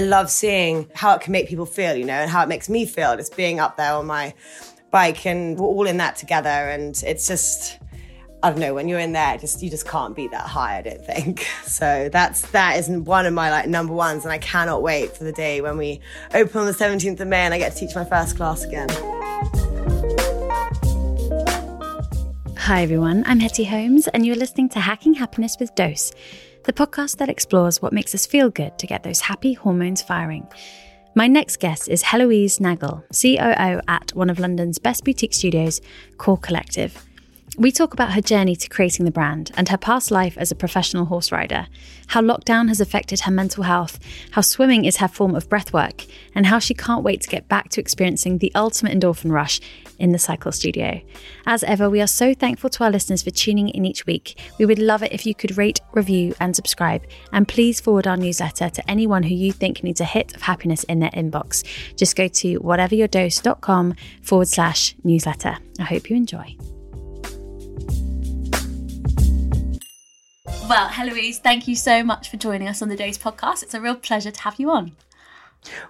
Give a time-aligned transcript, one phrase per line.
[0.00, 2.70] I love seeing how it can make people feel, you know, and how it makes
[2.70, 4.32] me feel just being up there on my
[4.90, 6.48] bike and we're all in that together.
[6.48, 7.78] And it's just,
[8.42, 10.82] I don't know, when you're in there, just you just can't beat that high, I
[10.82, 11.46] don't think.
[11.64, 15.24] So that's that is one of my like number ones, and I cannot wait for
[15.24, 16.00] the day when we
[16.34, 18.88] open on the 17th of May and I get to teach my first class again.
[22.56, 26.12] Hi everyone, I'm Hetty Holmes, and you're listening to Hacking Happiness with Dose
[26.64, 30.46] the podcast that explores what makes us feel good to get those happy hormones firing.
[31.14, 35.80] My next guest is Heloise Nagel, COO at one of London's best boutique studios,
[36.18, 37.04] Core Collective.
[37.60, 40.54] We talk about her journey to creating the brand and her past life as a
[40.54, 41.66] professional horse rider,
[42.06, 43.98] how lockdown has affected her mental health,
[44.30, 47.68] how swimming is her form of breathwork, and how she can't wait to get back
[47.68, 49.60] to experiencing the ultimate endorphin rush
[49.98, 51.02] in the cycle studio.
[51.44, 54.40] As ever, we are so thankful to our listeners for tuning in each week.
[54.58, 57.04] We would love it if you could rate, review, and subscribe.
[57.30, 60.84] And please forward our newsletter to anyone who you think needs a hit of happiness
[60.84, 61.62] in their inbox.
[61.94, 65.58] Just go to whateveryourdose.com forward slash newsletter.
[65.78, 66.56] I hope you enjoy.
[70.68, 73.64] Well, Heloise, thank you so much for joining us on the Dose podcast.
[73.64, 74.92] It's a real pleasure to have you on.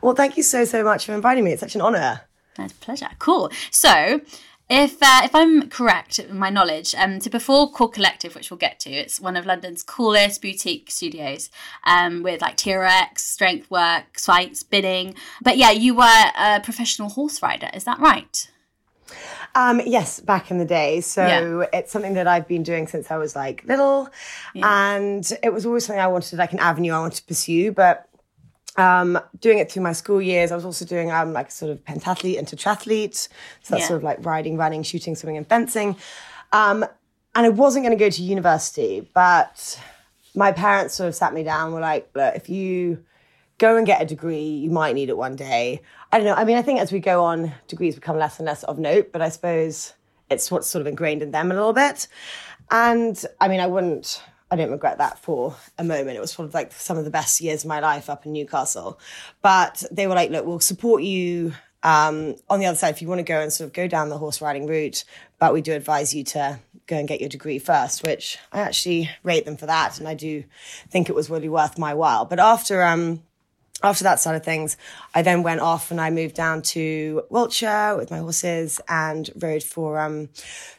[0.00, 1.52] Well, thank you so, so much for inviting me.
[1.52, 2.22] It's such an honour.
[2.58, 3.08] A pleasure.
[3.18, 3.50] Cool.
[3.70, 4.20] So,
[4.70, 8.58] if uh, if I'm correct in my knowledge, um, so before Core Collective, which we'll
[8.58, 11.50] get to, it's one of London's coolest boutique studios,
[11.84, 15.14] um, with like TRX, strength work, sight spinning.
[15.42, 17.68] But yeah, you were a professional horse rider.
[17.74, 18.49] Is that right?
[19.54, 21.00] Um, yes, back in the day.
[21.00, 21.66] So yeah.
[21.72, 24.08] it's something that I've been doing since I was like little.
[24.54, 24.94] Yeah.
[24.94, 27.72] And it was always something I wanted, like an avenue I wanted to pursue.
[27.72, 28.08] But
[28.76, 31.84] um, doing it through my school years, I was also doing um, like sort of
[31.84, 33.14] pentathlete and triathlete.
[33.14, 33.28] So
[33.70, 33.88] that's yeah.
[33.88, 35.96] sort of like riding, running, shooting, swimming, and fencing.
[36.52, 36.84] Um,
[37.34, 39.80] and I wasn't going to go to university, but
[40.34, 43.04] my parents sort of sat me down and were like, look, if you
[43.60, 45.82] go and get a degree, you might need it one day.
[46.10, 46.34] I don't know.
[46.34, 49.12] I mean, I think as we go on, degrees become less and less of note,
[49.12, 49.92] but I suppose
[50.30, 52.08] it's what's sort of ingrained in them a little bit.
[52.70, 56.16] And I mean, I wouldn't, I don't regret that for a moment.
[56.16, 58.32] It was sort of like some of the best years of my life up in
[58.32, 58.98] Newcastle.
[59.42, 63.08] But they were like, look, we'll support you um, on the other side if you
[63.08, 65.04] want to go and sort of go down the horse riding route.
[65.38, 69.10] But we do advise you to go and get your degree first, which I actually
[69.22, 69.98] rate them for that.
[69.98, 70.44] And I do
[70.88, 72.24] think it was really worth my while.
[72.24, 73.22] But after, um,
[73.82, 74.76] after that side of things,
[75.14, 79.62] I then went off and I moved down to Wiltshire with my horses and rode
[79.62, 80.28] for um,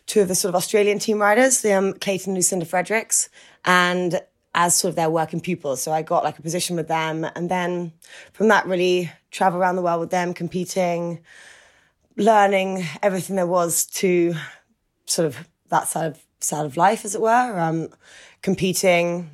[0.06, 3.30] two of the sort of Australian team riders, the um, Clayton and Lucinda Fredericks,
[3.66, 4.22] and
[4.54, 5.82] as sort of their working pupils.
[5.82, 7.94] So I got like a position with them, and then
[8.34, 11.22] from that, really travel around the world with them, competing,
[12.18, 14.36] learning everything there was to
[15.06, 17.90] sort of that side of side of life, as it were, um,
[18.42, 19.30] competing,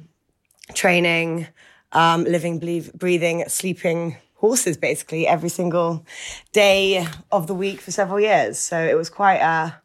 [0.74, 1.48] training
[1.92, 6.06] um, living, believe, breathing, sleeping horses basically every single
[6.52, 8.58] day of the week for several years.
[8.58, 9.82] So it was quite a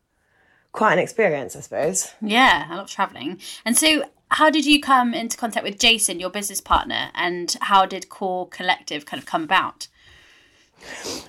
[0.72, 2.12] quite an experience, I suppose.
[2.20, 3.40] Yeah, I love traveling.
[3.64, 7.84] And so how did you come into contact with Jason, your business partner, and how
[7.84, 9.88] did Core Collective kind of come about?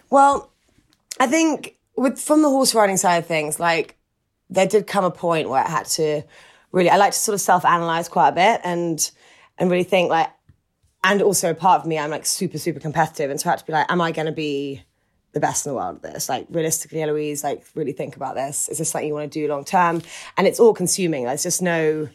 [0.10, 0.52] Well,
[1.20, 3.98] I think with from the horse riding side of things, like
[4.50, 6.24] there did come a point where I had to
[6.72, 9.12] really I like to sort of self-analyze quite a bit and
[9.58, 10.30] and really think like
[11.04, 13.30] and also part of me, I'm like super, super competitive.
[13.30, 14.84] And so I had to be like, am I going to be
[15.34, 16.30] the best in the world at this?
[16.30, 18.70] Like realistically, Eloise, like really think about this.
[18.70, 20.02] Is this something you want to do long term?
[20.38, 21.26] And it's all consuming.
[21.26, 22.08] There's just no,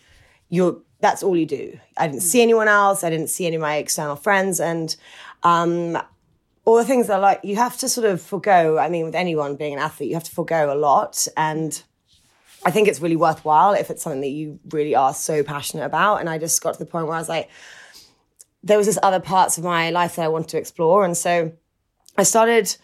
[0.49, 1.79] you're, that's all you do.
[1.97, 3.05] I didn't see anyone else.
[3.05, 4.59] I didn't see any of my external friends.
[4.59, 4.97] And,
[5.43, 5.99] um,
[6.65, 8.79] all the things that like, you have to sort of forego.
[8.79, 11.27] I mean, with anyone being an athlete, you have to forego a lot.
[11.37, 11.83] And
[12.65, 16.17] I think it's really worthwhile if it's something that you really are so passionate about.
[16.17, 17.49] And I just got to the point where I was like,
[18.63, 21.05] there was this other parts of my life that I wanted to explore.
[21.05, 21.53] And so
[22.17, 22.77] I started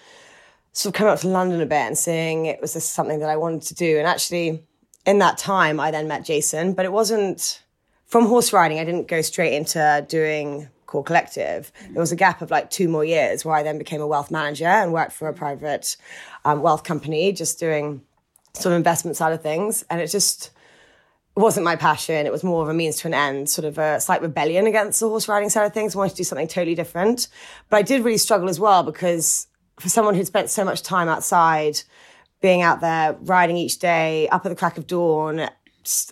[0.72, 3.30] sort of coming up to London a bit and seeing it was just something that
[3.30, 3.98] I wanted to do.
[3.98, 4.64] And actually,
[5.06, 7.62] in that time, I then met Jason, but it wasn't
[8.06, 8.78] from horse riding.
[8.78, 11.72] I didn't go straight into doing Core Collective.
[11.90, 14.30] There was a gap of like two more years where I then became a wealth
[14.30, 15.96] manager and worked for a private
[16.44, 18.02] um, wealth company, just doing
[18.54, 19.84] sort of investment side of things.
[19.90, 20.50] And it just
[21.36, 22.26] it wasn't my passion.
[22.26, 25.00] It was more of a means to an end, sort of a slight rebellion against
[25.00, 25.94] the horse riding side of things.
[25.94, 27.28] I wanted to do something totally different.
[27.70, 29.48] But I did really struggle as well because
[29.80, 31.80] for someone who'd spent so much time outside,
[32.40, 35.48] being out there, riding each day, up at the crack of dawn,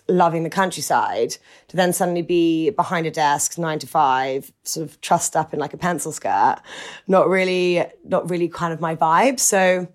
[0.09, 1.37] loving the countryside,
[1.69, 5.59] to then suddenly be behind a desk, nine to five, sort of trussed up in
[5.59, 6.57] like a pencil skirt,
[7.07, 9.39] not really, not really kind of my vibe.
[9.39, 9.87] So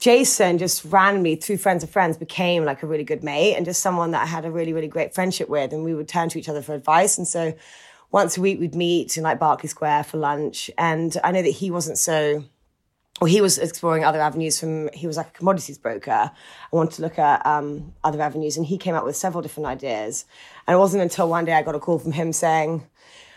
[0.00, 3.82] Jason just randomly, through friends of friends, became like a really good mate and just
[3.82, 5.72] someone that I had a really, really great friendship with.
[5.72, 7.16] And we would turn to each other for advice.
[7.16, 7.54] And so
[8.10, 10.70] once a week we'd meet in like Berkeley Square for lunch.
[10.76, 12.44] And I know that he wasn't so
[13.20, 16.96] well, he was exploring other avenues from he was like a commodities broker i wanted
[16.96, 20.24] to look at um, other avenues and he came up with several different ideas
[20.66, 22.84] and it wasn't until one day i got a call from him saying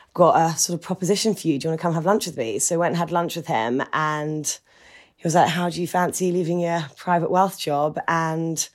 [0.07, 2.25] i've got a sort of proposition for you do you want to come have lunch
[2.25, 4.59] with me so I went and had lunch with him and
[5.17, 8.69] he was like how do you fancy leaving your private wealth job and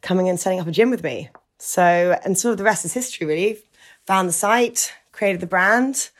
[0.00, 1.28] coming and setting up a gym with me
[1.58, 3.58] so and sort of the rest is history really
[4.06, 6.10] found the site created the brand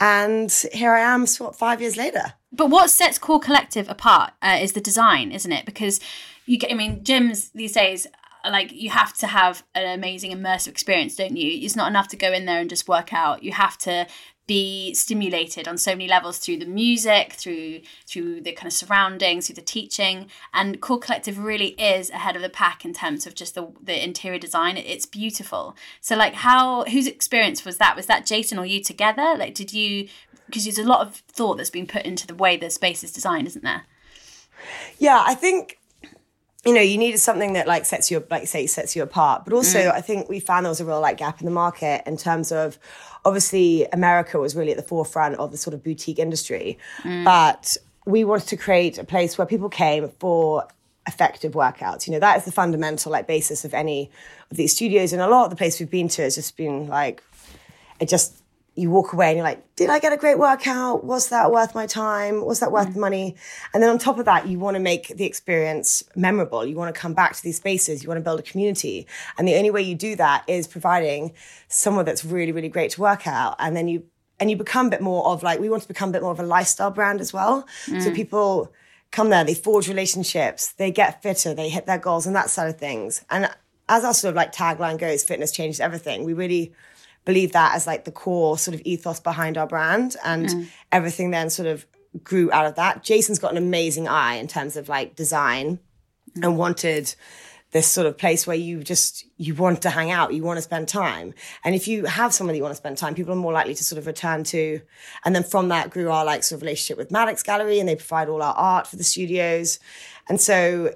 [0.00, 4.32] and here i am sort of five years later but what sets Core Collective apart
[4.40, 5.66] uh, is the design, isn't it?
[5.66, 6.00] Because
[6.46, 8.06] you get, I mean, gyms these days,
[8.48, 11.64] like you have to have an amazing immersive experience, don't you?
[11.64, 13.42] It's not enough to go in there and just work out.
[13.42, 14.06] You have to
[14.48, 19.46] be stimulated on so many levels through the music, through through the kind of surroundings,
[19.46, 20.28] through the teaching.
[20.52, 24.02] And Core Collective really is ahead of the pack in terms of just the the
[24.02, 24.76] interior design.
[24.76, 25.76] It's beautiful.
[26.00, 27.94] So like how whose experience was that?
[27.94, 29.36] Was that Jason or you together?
[29.38, 30.08] Like did you
[30.46, 33.12] because there's a lot of thought that's been put into the way the space is
[33.12, 33.84] designed, isn't there?
[34.98, 35.78] Yeah, I think
[36.64, 39.52] you know you needed something that like sets you like say sets you apart, but
[39.52, 39.92] also mm.
[39.92, 42.50] I think we found there was a real like gap in the market in terms
[42.50, 42.78] of
[43.24, 47.24] obviously America was really at the forefront of the sort of boutique industry, mm.
[47.24, 47.76] but
[48.06, 50.66] we wanted to create a place where people came for
[51.06, 52.06] effective workouts.
[52.06, 54.10] You know, that is the fundamental like basis of any
[54.50, 55.12] of these studios.
[55.12, 57.22] And a lot of the place we've been to has just been like,
[58.00, 58.42] it just
[58.78, 61.04] you walk away and you're like, did I get a great workout?
[61.04, 62.44] Was that worth my time?
[62.44, 62.94] Was that worth mm.
[62.94, 63.36] the money?
[63.74, 66.64] And then on top of that, you want to make the experience memorable.
[66.64, 68.02] You want to come back to these spaces.
[68.02, 69.06] You want to build a community.
[69.36, 71.32] And the only way you do that is providing
[71.68, 73.56] someone that's really, really great to work out.
[73.58, 74.04] And then you,
[74.38, 76.32] and you become a bit more of like, we want to become a bit more
[76.32, 77.66] of a lifestyle brand as well.
[77.86, 78.02] Mm.
[78.02, 78.72] So people
[79.10, 82.68] come there, they forge relationships, they get fitter, they hit their goals and that side
[82.68, 83.24] of things.
[83.30, 83.50] And
[83.88, 86.24] as our sort of like tagline goes, fitness changes everything.
[86.24, 86.72] We really,
[87.28, 90.66] believe that as like the core sort of ethos behind our brand and mm.
[90.90, 91.84] everything then sort of
[92.24, 93.04] grew out of that.
[93.04, 95.78] Jason's got an amazing eye in terms of like design
[96.34, 96.42] mm.
[96.42, 97.14] and wanted
[97.72, 100.62] this sort of place where you just you want to hang out you want to
[100.62, 101.34] spend time
[101.64, 103.84] and if you have somebody you want to spend time people are more likely to
[103.84, 104.80] sort of return to
[105.26, 107.94] and then from that grew our like sort of relationship with maddox gallery and they
[107.94, 109.78] provide all our art for the studios
[110.30, 110.94] and so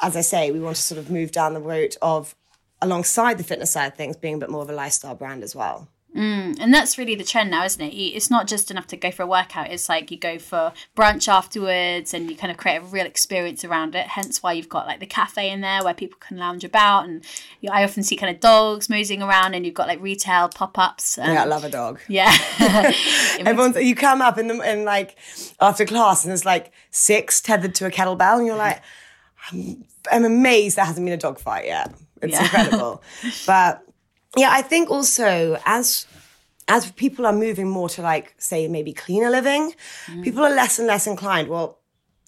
[0.00, 2.34] as i say we want to sort of move down the route of
[2.82, 5.54] alongside the fitness side of things, being a bit more of a lifestyle brand as
[5.54, 5.88] well.
[6.16, 7.94] Mm, and that's really the trend now, isn't it?
[7.94, 9.70] It's not just enough to go for a workout.
[9.70, 13.66] It's like you go for brunch afterwards and you kind of create a real experience
[13.66, 14.06] around it.
[14.06, 17.04] Hence why you've got like the cafe in there where people can lounge about.
[17.04, 17.22] And
[17.60, 20.48] you know, I often see kind of dogs moseying around and you've got like retail
[20.48, 21.18] pop ups.
[21.18, 22.00] Yeah, I love a dog.
[22.08, 22.34] Yeah.
[23.40, 25.16] Everyone's, you come up in, the, in like
[25.60, 28.80] after class and there's like six tethered to a kettlebell and you're like,
[29.52, 31.92] I'm, I'm amazed there hasn't been a dog fight yet.
[32.22, 32.42] It's yeah.
[32.42, 33.02] incredible.
[33.46, 33.82] but
[34.36, 36.06] yeah, I think also as
[36.68, 39.74] as people are moving more to like say maybe cleaner living,
[40.06, 40.24] mm.
[40.24, 41.48] people are less and less inclined.
[41.48, 41.78] Well,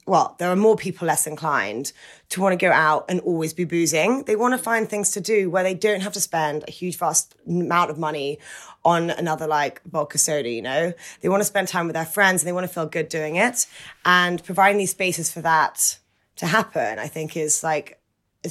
[0.08, 1.92] well, there are more people less inclined
[2.30, 4.22] to want to go out and always be boozing.
[4.24, 6.96] They want to find things to do where they don't have to spend a huge
[6.96, 8.38] vast amount of money
[8.84, 10.94] on another like vodka soda, you know?
[11.20, 13.36] They want to spend time with their friends and they want to feel good doing
[13.36, 13.66] it.
[14.06, 15.98] And providing these spaces for that
[16.36, 17.97] to happen, I think is like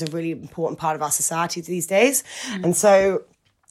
[0.01, 2.23] is a really important part of our society these days.
[2.51, 2.63] Mm.
[2.65, 3.23] And so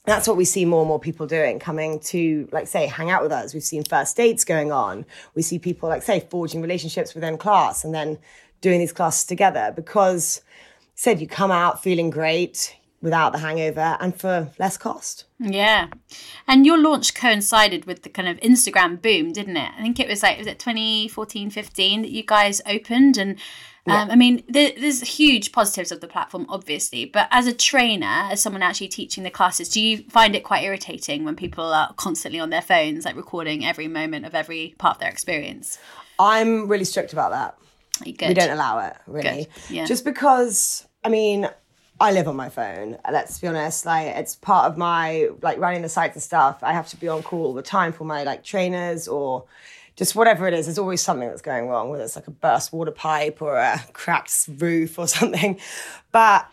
[0.05, 3.21] that's what we see more and more people doing, coming to, like, say, hang out
[3.21, 3.53] with us.
[3.53, 5.05] We've seen first dates going on.
[5.35, 8.17] We see people, like, say, forging relationships within class and then
[8.61, 10.41] doing these classes together because,
[10.95, 15.25] said, you come out feeling great without the hangover and for less cost.
[15.39, 15.87] Yeah.
[16.47, 19.71] And your launch coincided with the kind of Instagram boom, didn't it?
[19.77, 23.17] I think it was like, was it 2014, 15 that you guys opened?
[23.17, 23.37] And
[23.85, 24.01] yeah.
[24.01, 28.27] Um, I mean, there, there's huge positives of the platform, obviously, but as a trainer,
[28.29, 31.93] as someone actually teaching the classes, do you find it quite irritating when people are
[31.93, 35.77] constantly on their phones, like recording every moment of every part of their experience?
[36.19, 37.57] I'm really strict about that.
[38.05, 39.47] We don't allow it, really.
[39.69, 39.85] Yeah.
[39.85, 41.49] Just because, I mean,
[41.99, 42.97] I live on my phone.
[43.11, 43.85] Let's be honest.
[43.85, 46.59] Like it's part of my like running the sites and stuff.
[46.61, 49.45] I have to be on call all the time for my like trainers or
[49.97, 52.71] just whatever it is, there's always something that's going wrong, whether it's like a burst
[52.71, 55.59] water pipe or a cracked roof or something.
[56.11, 56.47] But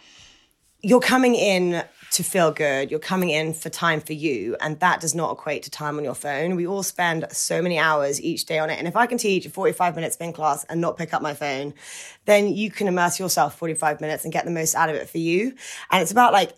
[0.80, 1.84] you're coming in
[2.14, 2.92] to feel good.
[2.92, 4.56] You're coming in for time for you.
[4.60, 6.54] And that does not equate to time on your phone.
[6.54, 8.78] We all spend so many hours each day on it.
[8.78, 11.34] And if I can teach a 45 minute spin class and not pick up my
[11.34, 11.74] phone,
[12.24, 15.18] then you can immerse yourself 45 minutes and get the most out of it for
[15.18, 15.54] you.
[15.90, 16.52] And it's about like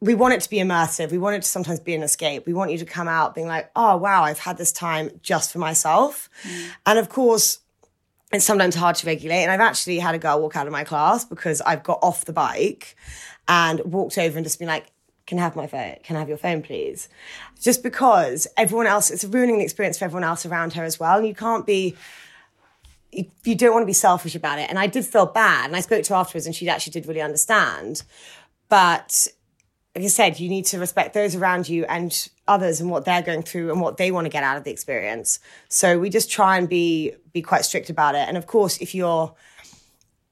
[0.00, 1.10] we want it to be immersive.
[1.10, 2.46] We want it to sometimes be an escape.
[2.46, 5.52] We want you to come out being like, oh, wow, I've had this time just
[5.52, 6.28] for myself.
[6.42, 6.70] Mm.
[6.86, 7.60] And of course,
[8.32, 9.42] it's sometimes hard to regulate.
[9.42, 12.24] And I've actually had a girl walk out of my class because I've got off
[12.24, 12.96] the bike
[13.50, 14.86] and walked over and just been like,
[15.26, 15.96] can I have my phone?
[16.04, 17.08] Can I have your phone, please?
[17.60, 21.18] Just because everyone else, it's ruining the experience for everyone else around her as well.
[21.18, 21.96] And you can't be,
[23.10, 24.70] you, you don't want to be selfish about it.
[24.70, 25.66] And I did feel bad.
[25.66, 28.04] And I spoke to her afterwards and she actually did really understand.
[28.68, 29.26] But
[29.96, 33.20] like I said, you need to respect those around you and others and what they're
[33.20, 35.40] going through and what they want to get out of the experience.
[35.68, 38.28] So we just try and be be quite strict about it.
[38.28, 39.34] And of course, if you're,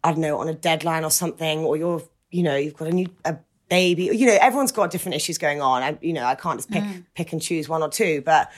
[0.05, 2.93] I don't know, on a deadline or something, or you're, you know, you've got a
[2.93, 3.37] new a
[3.69, 5.83] baby, you know, everyone's got different issues going on.
[5.83, 7.05] I, you know, I can't just pick mm.
[7.15, 8.51] pick and choose one or two, but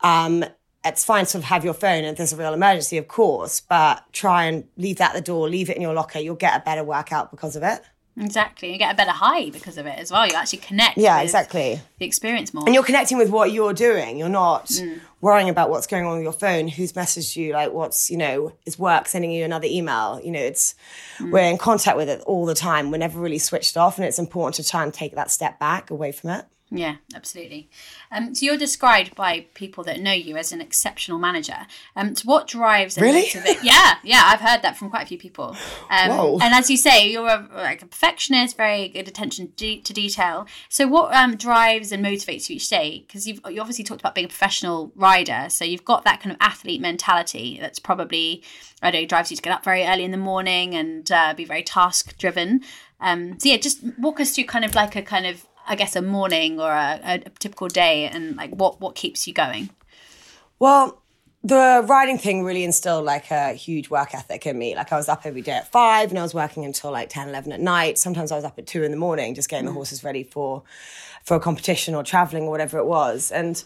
[0.00, 0.44] um,
[0.84, 3.60] it's fine to sort of have your phone if there's a real emergency, of course,
[3.60, 6.18] but try and leave that at the door, leave it in your locker.
[6.18, 7.80] You'll get a better workout because of it.
[8.16, 8.72] Exactly.
[8.72, 10.26] You get a better high because of it as well.
[10.26, 10.98] You actually connect.
[10.98, 11.80] Yeah, exactly.
[11.98, 12.64] The experience more.
[12.64, 14.18] And you're connecting with what you're doing.
[14.18, 15.00] You're not mm.
[15.20, 18.52] worrying about what's going on with your phone, who's messaged you, like what's, you know,
[18.66, 20.20] is work sending you another email.
[20.22, 20.76] You know, it's,
[21.18, 21.32] mm.
[21.32, 22.92] we're in contact with it all the time.
[22.92, 23.98] We're never really switched off.
[23.98, 26.44] And it's important to try and take that step back away from it.
[26.76, 27.68] Yeah, absolutely.
[28.10, 31.66] Um, so you're described by people that know you as an exceptional manager.
[31.94, 33.28] Um, so what drives really?
[33.62, 35.56] Yeah, yeah, I've heard that from quite a few people.
[35.88, 36.38] Um, Whoa.
[36.42, 40.46] And as you say, you're a, like a perfectionist, very good attention de- to detail.
[40.68, 43.04] So what um, drives and motivates you each day?
[43.06, 46.32] Because you've you obviously talked about being a professional rider, so you've got that kind
[46.32, 47.58] of athlete mentality.
[47.60, 48.42] That's probably
[48.82, 51.34] I don't know drives you to get up very early in the morning and uh,
[51.34, 52.62] be very task driven.
[53.00, 55.96] Um, so yeah, just walk us through kind of like a kind of I guess
[55.96, 59.70] a morning or a, a, typical day and like what what keeps you going?
[60.58, 61.02] Well,
[61.42, 64.74] the riding thing really instilled like a huge work ethic in me.
[64.74, 67.28] Like I was up every day at five and I was working until like 10,
[67.28, 67.98] 11 at night.
[67.98, 69.68] Sometimes I was up at two in the morning just getting mm.
[69.68, 70.62] the horses ready for
[71.22, 73.30] for a competition or traveling or whatever it was.
[73.30, 73.62] And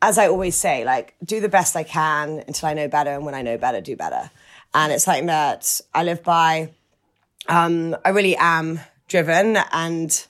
[0.00, 3.24] as I always say, like do the best I can until I know better and
[3.24, 4.30] when I know better, do better.
[4.74, 6.70] And it's something that I live by.
[7.48, 10.26] Um, I really am driven and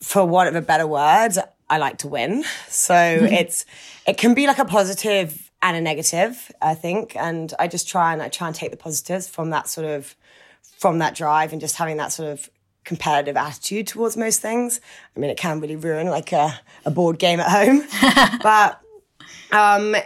[0.00, 1.32] for want of a better word,
[1.68, 2.44] I like to win.
[2.68, 3.64] So it's
[4.06, 7.16] it can be like a positive and a negative, I think.
[7.16, 10.14] And I just try and I try and take the positives from that sort of
[10.78, 12.48] from that drive and just having that sort of
[12.84, 14.80] competitive attitude towards most things.
[15.16, 17.82] I mean, it can really ruin like a, a board game at home.
[18.42, 18.80] but
[19.52, 19.96] um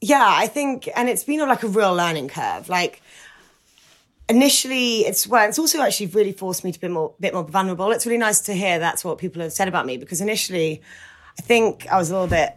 [0.00, 2.68] yeah, I think and it's been like a real learning curve.
[2.68, 3.02] Like
[4.28, 7.90] initially it's well it's also actually really forced me to be more bit more vulnerable.
[7.92, 10.80] It's really nice to hear that's what people have said about me because initially
[11.38, 12.56] i think i was a little bit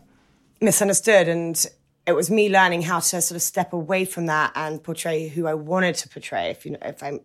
[0.62, 1.65] misunderstood and
[2.05, 5.45] it was me learning how to sort of step away from that and portray who
[5.45, 7.19] i wanted to portray if you know if i'm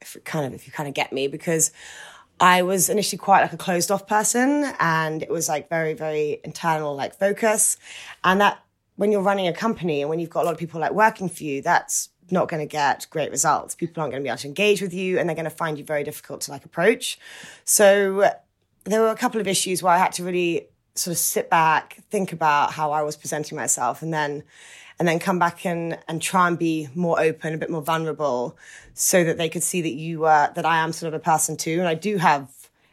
[0.00, 1.70] if kind of if you kind of get me because
[2.40, 6.40] i was initially quite like a closed off person and it was like very very
[6.44, 7.76] internal like focus.
[8.22, 8.60] And that
[8.96, 11.28] when you're running a company and when you've got a lot of people like working
[11.28, 13.74] for you that's not going to get great results.
[13.74, 15.78] People aren't going to be able to engage with you and they're going to find
[15.78, 17.18] you very difficult to like approach.
[17.64, 18.30] So
[18.84, 21.98] there were a couple of issues where I had to really sort of sit back,
[22.10, 24.44] think about how I was presenting myself and then
[24.98, 28.56] and then come back and and try and be more open, a bit more vulnerable
[28.94, 31.56] so that they could see that you were that I am sort of a person
[31.56, 32.48] too and I do have a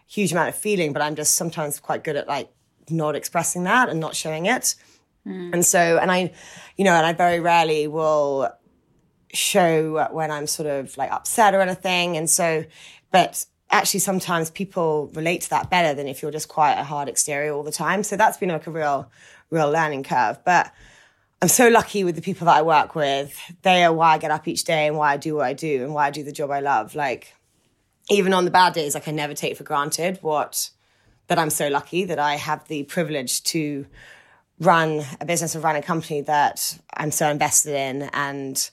[0.08, 2.50] huge amount of feeling but I'm just sometimes quite good at like
[2.90, 4.76] not expressing that and not showing it.
[5.28, 5.54] Mm.
[5.54, 6.34] And so and I
[6.78, 8.52] you know and I very rarely will
[9.34, 12.18] show when I'm sort of like upset or anything.
[12.18, 12.66] And so,
[13.12, 17.08] but actually sometimes people relate to that better than if you're just quite a hard
[17.08, 18.04] exterior all the time.
[18.04, 19.10] So that's been like a real,
[19.50, 20.44] real learning curve.
[20.44, 20.72] But
[21.42, 23.38] I'm so lucky with the people that I work with.
[23.62, 25.84] They are why I get up each day and why I do what I do
[25.84, 26.94] and why I do the job I love.
[26.94, 27.34] Like,
[28.10, 30.70] even on the bad days, like I never take for granted what
[31.28, 33.86] that I'm so lucky that I have the privilege to
[34.60, 38.70] run a business or run a company that I'm so invested in and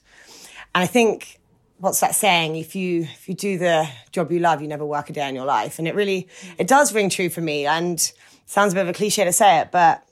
[0.75, 1.39] and I think
[1.77, 2.55] what's that saying?
[2.55, 5.35] If you if you do the job you love, you never work a day in
[5.35, 5.79] your life.
[5.79, 7.65] And it really it does ring true for me.
[7.65, 8.11] And
[8.45, 10.03] sounds a bit of a cliche to say it, but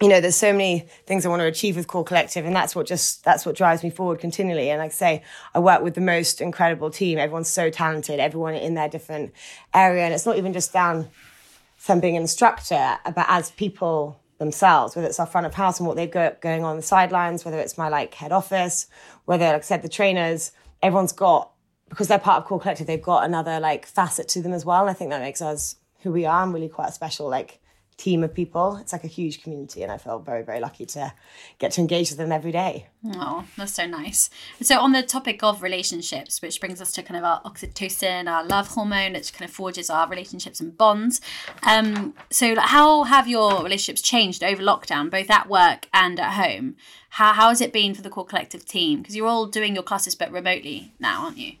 [0.00, 2.76] you know, there's so many things I want to achieve with Core Collective, and that's
[2.76, 4.68] what just that's what drives me forward continually.
[4.68, 5.22] And like I say,
[5.54, 7.18] I work with the most incredible team.
[7.18, 9.32] Everyone's so talented, everyone in their different
[9.72, 11.08] area, and it's not even just down
[11.76, 15.86] from being an instructor, but as people themselves, whether it's our front of house and
[15.86, 18.86] what they've got going on the sidelines, whether it's my like head office,
[19.24, 20.52] whether, like I said, the trainers,
[20.82, 21.52] everyone's got,
[21.88, 24.82] because they're part of Core Collective, they've got another like facet to them as well.
[24.82, 27.60] And I think that makes us who we are and really quite a special like
[27.96, 28.76] team of people.
[28.76, 31.12] It's like a huge community, and I feel very, very lucky to
[31.58, 32.88] get to engage with them every day.
[33.14, 34.28] Oh, that's so nice.
[34.60, 38.44] So, on the topic of relationships, which brings us to kind of our oxytocin, our
[38.44, 41.20] love hormone, which kind of forges our relationships and bonds.
[41.62, 46.76] Um, so, how have your relationships changed over lockdown, both at work and at home?
[47.10, 49.00] How, how has it been for the core collective team?
[49.00, 51.52] Because you're all doing your classes but remotely now, aren't you?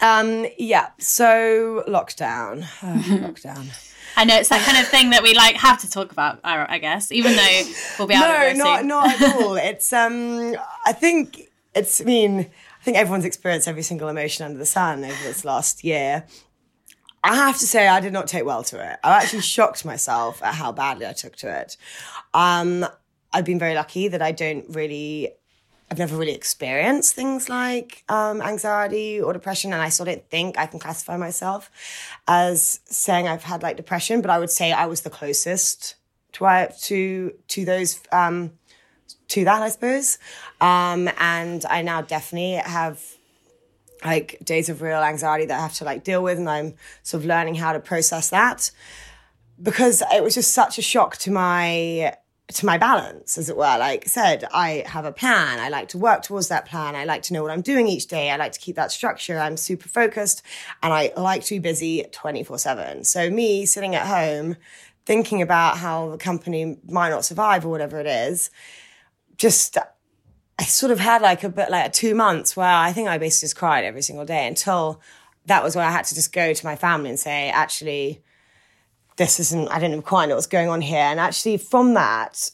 [0.00, 0.90] Um, yeah.
[0.98, 3.68] So lockdown, uh, lockdown.
[4.18, 6.40] I know it's that kind of thing that we like have to talk about.
[6.42, 7.62] I, I guess, even though
[7.98, 8.88] we'll be out no, not soon.
[8.88, 9.56] not at all.
[9.56, 12.00] It's um, I think it's.
[12.00, 15.84] I mean, I think everyone's experienced every single emotion under the sun over this last
[15.84, 16.24] year.
[17.22, 18.98] I have to say, I did not take well to it.
[19.02, 21.76] I actually shocked myself at how badly I took to it.
[22.32, 22.86] Um,
[23.32, 25.32] I've been very lucky that I don't really
[25.90, 30.58] I've never really experienced things like um, anxiety or depression, and I still don't think
[30.58, 31.70] I can classify myself
[32.26, 34.20] as saying I've had like depression.
[34.20, 35.94] But I would say I was the closest
[36.32, 38.52] to to to those um,
[39.28, 40.18] to that, I suppose.
[40.60, 43.00] Um, and I now definitely have
[44.04, 46.74] like days of real anxiety that I have to like deal with, and I'm
[47.04, 48.72] sort of learning how to process that
[49.62, 52.14] because it was just such a shock to my
[52.48, 53.62] to my balance, as it were.
[53.62, 55.58] Like I said, I have a plan.
[55.58, 56.94] I like to work towards that plan.
[56.94, 58.30] I like to know what I'm doing each day.
[58.30, 59.38] I like to keep that structure.
[59.38, 60.42] I'm super focused
[60.82, 63.04] and I like to be busy 24 7.
[63.04, 64.56] So, me sitting at home
[65.06, 68.50] thinking about how the company might not survive or whatever it is,
[69.38, 69.76] just
[70.58, 73.46] I sort of had like a bit like two months where I think I basically
[73.46, 75.00] just cried every single day until
[75.46, 78.22] that was where I had to just go to my family and say, actually,
[79.16, 80.98] this isn't, I didn't quite know what's going on here.
[80.98, 82.50] And actually, from that,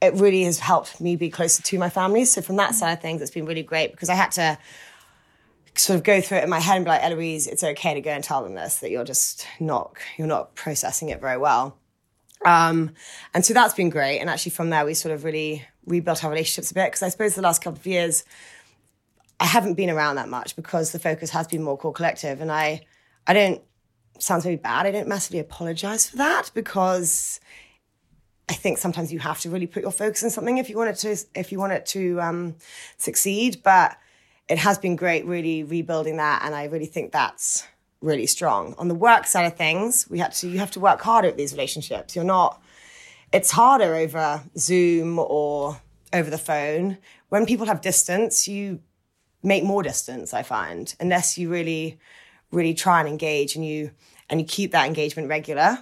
[0.00, 2.24] it really has helped me be closer to my family.
[2.24, 4.58] So, from that side of things, it's been really great because I had to
[5.74, 8.00] sort of go through it in my head and be like, Eloise, it's okay to
[8.00, 11.76] go and tell them this, that you're just not, you're not processing it very well.
[12.44, 12.92] Um,
[13.34, 14.18] and so that's been great.
[14.20, 17.08] And actually, from there, we sort of really rebuilt our relationships a bit because I
[17.08, 18.24] suppose the last couple of years,
[19.40, 22.40] I haven't been around that much because the focus has been more core collective.
[22.40, 22.84] And I,
[23.26, 23.62] I don't
[24.22, 24.86] sounds very bad.
[24.86, 27.40] I don't massively apologize for that because
[28.48, 30.90] I think sometimes you have to really put your focus on something if you want
[30.90, 32.56] it to if you want it to um,
[32.96, 33.62] succeed.
[33.62, 33.96] But
[34.48, 37.66] it has been great, really rebuilding that, and I really think that's
[38.00, 38.74] really strong.
[38.78, 41.36] On the work side of things, we had to you have to work harder at
[41.36, 42.16] these relationships.
[42.16, 42.62] You're not.
[43.32, 45.78] It's harder over Zoom or
[46.14, 46.96] over the phone.
[47.28, 48.80] When people have distance, you
[49.42, 50.32] make more distance.
[50.32, 51.98] I find unless you really
[52.50, 53.90] really try and engage and you
[54.30, 55.78] and you keep that engagement regular.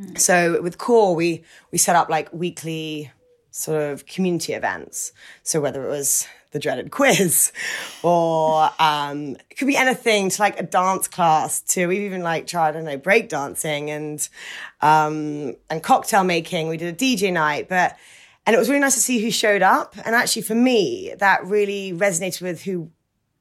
[0.00, 0.18] Mm.
[0.18, 3.10] So with core we we set up like weekly
[3.50, 5.12] sort of community events.
[5.42, 7.52] So whether it was the dreaded quiz
[8.02, 12.46] or um, it could be anything to like a dance class to we've even like
[12.46, 14.26] tried, I don't know, break dancing and
[14.80, 16.68] um, and cocktail making.
[16.68, 17.96] We did a DJ night, but
[18.46, 19.94] and it was really nice to see who showed up.
[20.04, 22.90] And actually for me, that really resonated with who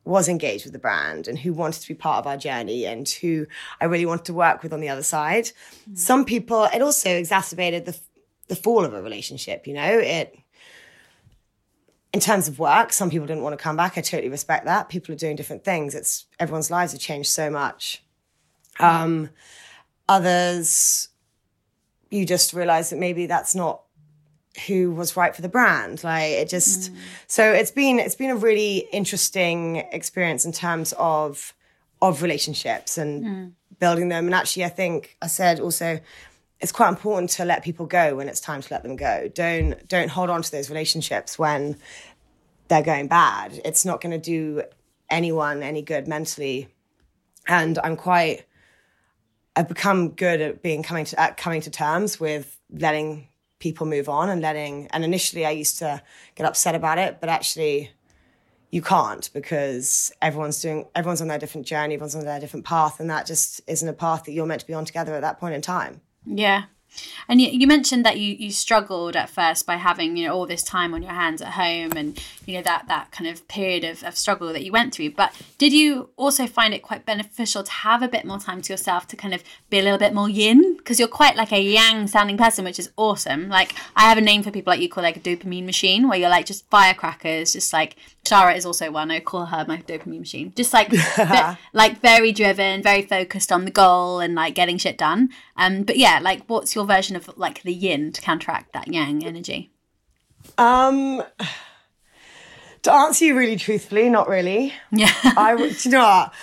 [0.06, 3.08] was engaged with the brand and who wanted to be part of our journey and
[3.08, 3.48] who
[3.80, 5.52] I really wanted to work with on the other side.
[5.89, 5.98] Mm.
[5.98, 7.98] Some people, it also exacerbated the
[8.50, 9.66] the fall of a relationship.
[9.68, 10.38] You know, it
[12.12, 13.98] in terms of work, some people didn't want to come back.
[13.98, 14.89] I totally respect that.
[14.89, 15.96] People are doing different things.
[15.96, 18.04] It's everyone's lives have changed so much.
[18.80, 19.30] Um,
[20.08, 21.10] others,
[22.12, 23.82] you just realize that maybe that's not
[24.68, 26.04] who was right for the brand.
[26.04, 26.98] Like it just mm.
[27.28, 31.54] so it's been it's been a really interesting experience in terms of
[32.02, 33.52] of relationships and mm.
[33.80, 34.26] building them.
[34.26, 36.00] And actually i think i said also
[36.60, 39.30] it's quite important to let people go when it's time to let them go.
[39.34, 41.76] Don't don't hold on to those relationships when
[42.70, 43.60] they're going bad.
[43.66, 44.63] It's not going to do
[45.10, 46.70] anyone any good mentally.
[47.48, 48.46] And i'm quite
[49.56, 53.28] i've become good at being coming to at coming to terms with letting
[53.63, 56.02] people move on and letting and initially I used to
[56.36, 57.91] get upset about it, but actually
[58.71, 62.99] you can't because everyone's doing everyone's on their different journey, everyone's on their different path,
[62.99, 65.39] and that just isn't a path that you're meant to be on together at that
[65.39, 66.02] point in time.
[66.26, 66.63] Yeah.
[67.27, 70.45] And you, you mentioned that you, you struggled at first by having you know all
[70.45, 73.84] this time on your hands at home and you know that that kind of period
[73.84, 75.12] of, of struggle that you went through.
[75.12, 78.73] But did you also find it quite beneficial to have a bit more time to
[78.73, 80.77] yourself to kind of be a little bit more yin?
[80.77, 83.49] Because you're quite like a yang sounding person, which is awesome.
[83.49, 86.17] Like I have a name for people like you call like a dopamine machine, where
[86.17, 89.12] you're like just firecrackers, just like Shara is also one.
[89.12, 90.53] I call her my dopamine machine.
[90.56, 94.97] Just like ve- like very driven, very focused on the goal and like getting shit
[94.97, 95.29] done.
[95.56, 99.26] Um, but yeah, like what's your version of like the yin to counteract that yang
[99.26, 99.72] energy?
[100.58, 101.24] Um,
[102.82, 104.74] to answer you really truthfully, not really.
[104.92, 105.84] Yeah, I would.
[105.86, 106.34] You know what?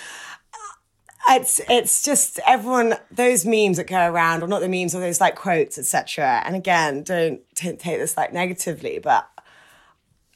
[1.29, 5.21] It's it's just everyone those memes that go around, or not the memes, or those
[5.21, 6.41] like quotes, etc.
[6.45, 9.29] And again, don't, don't take this like negatively, but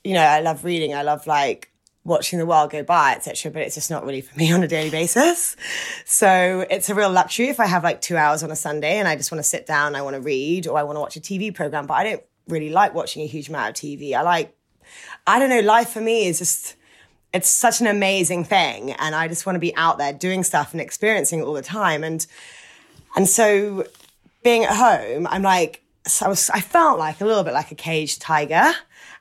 [0.04, 0.94] you know, I love reading.
[0.94, 1.72] I love like
[2.06, 3.52] watching the world go by, etc.
[3.52, 5.58] But it's just not really for me on a daily basis.
[6.06, 9.08] So it's a real luxury if I have like two hours on a Sunday and
[9.08, 11.18] I just want to sit down, I want to read, or I want to watch
[11.18, 11.88] a TV program.
[11.88, 14.14] But I don't really like watching a huge amount of TV.
[14.14, 14.56] I like,
[15.28, 16.76] I don't know, life for me is just
[17.34, 18.94] it's such an amazing thing.
[18.94, 21.62] And I just want to be out there doing stuff and experiencing it all the
[21.62, 22.02] time.
[22.02, 22.26] And,
[23.18, 23.86] and so
[24.42, 27.74] being at home, I'm like, so I was, I felt like a little bit like
[27.74, 28.74] a caged tiger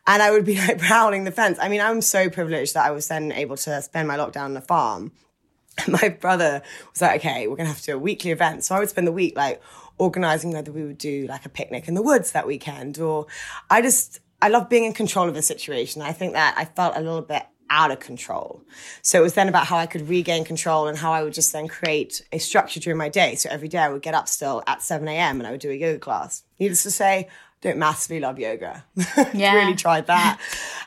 [0.07, 1.59] and I would be like prowling the fence.
[1.61, 4.55] I mean, I'm so privileged that I was then able to spend my lockdown on
[4.55, 5.12] the farm.
[5.88, 6.62] My brother
[6.93, 8.64] was like, okay, we're going to have to do a weekly event.
[8.64, 9.61] So I would spend the week like
[9.99, 13.27] organizing whether we would do like a picnic in the woods that weekend or
[13.71, 16.01] I just, I love being in control of a situation.
[16.01, 18.62] I think that I felt a little bit out of control.
[19.03, 21.53] So it was then about how I could regain control and how I would just
[21.53, 23.35] then create a structure during my day.
[23.35, 25.40] So every day I would get up still at 7 a.m.
[25.40, 26.45] and I would do a yoga class.
[26.61, 27.29] Needless to say,
[27.64, 28.85] don't massively love yoga.
[29.35, 29.55] Yeah.
[29.55, 30.38] really tried that.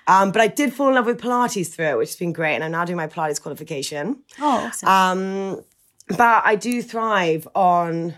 [0.05, 2.55] Um, but I did fall in love with Pilates through it, which has been great.
[2.55, 4.21] And I'm now doing my Pilates qualification.
[4.39, 4.87] Oh, awesome.
[4.87, 5.61] Um,
[6.09, 8.15] but I do thrive on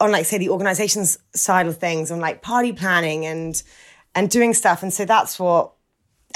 [0.00, 3.62] on like say the organizations side of things, on like party planning and
[4.14, 4.82] and doing stuff.
[4.82, 5.72] And so that's what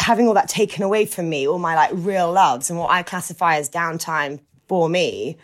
[0.01, 3.03] having all that taken away from me, all my like real loves and what I
[3.03, 5.39] classify as downtime for me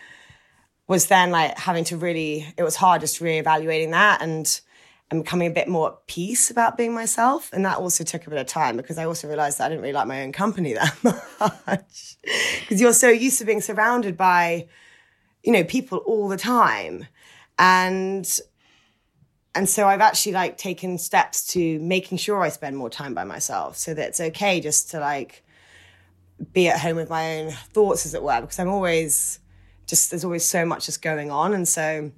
[0.88, 4.60] was then like having to really it was hard just reevaluating that and
[5.10, 7.50] and becoming a bit more at peace about being myself.
[7.52, 9.82] And that also took a bit of time because I also realized that I didn't
[9.82, 10.96] really like my own company that
[11.66, 12.16] much.
[12.60, 14.68] Because you're so used to being surrounded by,
[15.42, 17.06] you know, people all the time.
[17.58, 18.28] And
[19.54, 23.24] and so I've actually like taken steps to making sure I spend more time by
[23.24, 25.44] myself so that it's okay just to like
[26.52, 29.38] be at home with my own thoughts as it were because I'm always
[29.86, 32.10] just there's always so much just going on and so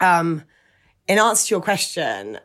[0.00, 0.44] um
[1.08, 2.38] in answer to your question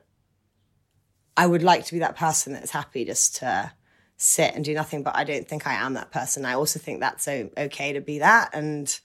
[1.36, 3.72] I would like to be that person that's happy just to
[4.17, 7.00] sit and do nothing but I don't think I am that person I also think
[7.00, 9.00] that's okay to be that and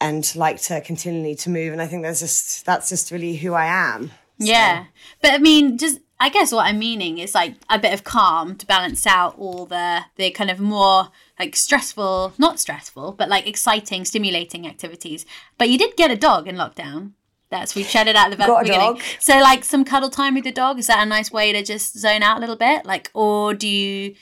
[0.00, 3.54] and like to continually to move and I think there's just that's just really who
[3.54, 4.86] I am Yeah.
[5.22, 8.56] But I mean, just I guess what I'm meaning is like a bit of calm
[8.56, 13.46] to balance out all the the kind of more like stressful, not stressful, but like
[13.46, 15.26] exciting, stimulating activities.
[15.58, 17.12] But you did get a dog in lockdown.
[17.54, 19.00] That's we chatted at the very Got beginning.
[19.20, 21.96] So like some cuddle time with the dog is that a nice way to just
[21.98, 22.84] zone out a little bit?
[22.84, 24.14] Like, or do you?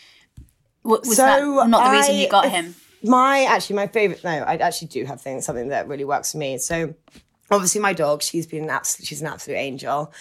[0.85, 2.75] wa- Was So that not the reason I- you got him?
[3.05, 6.39] my actually my favorite no i actually do have things something that really works for
[6.39, 6.95] me so
[7.51, 10.13] obviously my dog she's been an absolute she's an absolute angel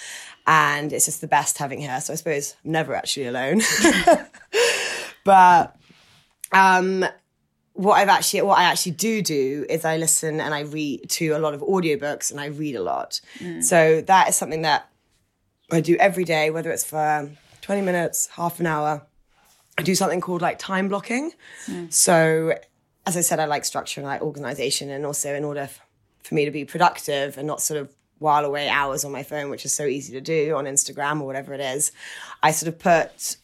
[0.48, 3.62] and it's just the best having her so i suppose i'm never actually alone
[5.24, 5.76] but
[6.52, 7.06] um
[7.74, 11.30] what i've actually what i actually do do is i listen and i read to
[11.30, 13.22] a lot of audiobooks and i read a lot.
[13.40, 13.64] Mm.
[13.64, 14.90] So that is something that
[15.72, 17.32] i do every day whether it's for
[17.62, 19.04] 20 minutes half an hour.
[19.78, 21.32] I do something called like time blocking.
[21.68, 21.92] Mm.
[21.94, 22.54] So,
[23.06, 25.82] as I said, I like structure and like organization, and also in order f-
[26.24, 29.50] for me to be productive and not sort of while away hours on my phone,
[29.50, 31.92] which is so easy to do on Instagram or whatever it is,
[32.44, 33.38] I sort of put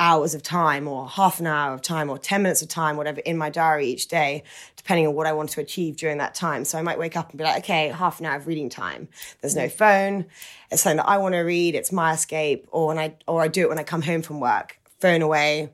[0.00, 3.20] hours of time or half an hour of time or 10 minutes of time, whatever,
[3.20, 4.42] in my diary each day,
[4.76, 6.64] depending on what I want to achieve during that time.
[6.64, 9.08] So I might wake up and be like, okay, half an hour of reading time.
[9.42, 10.24] There's no phone.
[10.70, 11.74] It's something that I want to read.
[11.74, 12.66] It's my escape.
[12.72, 15.70] Or when I, or I do it when I come home from work, phone away,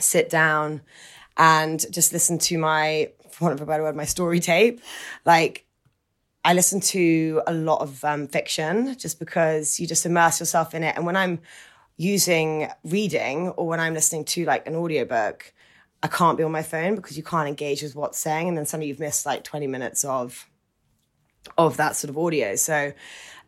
[0.00, 0.80] sit down
[1.36, 4.80] and just listen to my, for want of a better word, my story tape.
[5.26, 5.66] Like,
[6.44, 10.82] I listen to a lot of um, fiction just because you just immerse yourself in
[10.82, 10.96] it.
[10.96, 11.38] And when I'm
[11.96, 15.52] using reading or when I'm listening to like an audiobook,
[16.02, 18.48] I can't be on my phone because you can't engage with what's saying.
[18.48, 20.48] And then suddenly you've missed like 20 minutes of
[21.58, 22.54] of that sort of audio.
[22.56, 22.92] So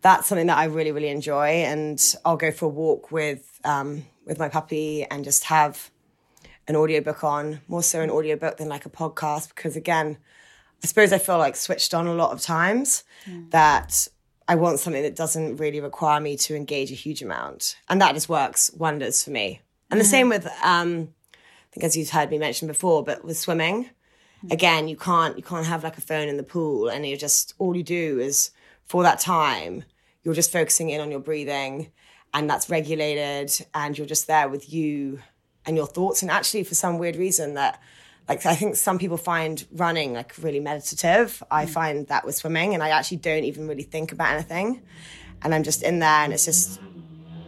[0.02, 1.46] that's something that I really, really enjoy.
[1.46, 5.90] And I'll go for a walk with um, with my puppy and just have
[6.66, 10.16] an audiobook on, more so an audiobook than like a podcast, because again,
[10.82, 13.04] I suppose I feel like switched on a lot of times
[13.50, 14.08] that
[14.46, 17.76] I want something that doesn't really require me to engage a huge amount.
[17.88, 19.60] And that just works wonders for me.
[19.90, 23.36] And the same with um I think as you've heard me mention before, but with
[23.36, 23.90] swimming,
[24.50, 27.54] again, you can't you can't have like a phone in the pool and you're just
[27.58, 28.50] all you do is
[28.84, 29.84] for that time,
[30.22, 31.90] you're just focusing in on your breathing
[32.32, 35.20] and that's regulated and you're just there with you
[35.66, 36.22] and your thoughts.
[36.22, 37.80] And actually for some weird reason that
[38.28, 41.42] like I think some people find running like really meditative.
[41.50, 41.68] I mm.
[41.68, 44.82] find that with swimming and I actually don't even really think about anything.
[45.42, 46.80] And I'm just in there and it's just